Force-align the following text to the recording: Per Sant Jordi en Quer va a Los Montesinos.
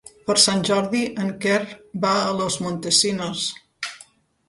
Per 0.27 0.35
Sant 0.43 0.63
Jordi 0.69 1.01
en 1.25 1.29
Quer 1.45 1.61
va 2.07 2.17
a 2.25 2.35
Los 2.43 2.61
Montesinos. 2.67 3.49